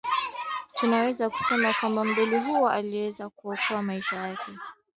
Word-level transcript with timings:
tunaweza 0.73 1.29
kusema 1.29 1.73
kwamba 1.73 2.03
mdoli 2.03 2.37
huyo 2.39 2.69
aliokoa 2.69 3.81
maisha 3.81 4.15
yake 4.15 4.51